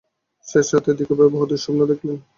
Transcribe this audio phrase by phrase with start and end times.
[0.47, 2.17] শেষরাতের দিকে ভয়াবহ দুঃস্বপ্ন দেখলেন।